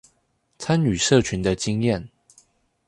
[0.57, 2.07] 參與社群的經驗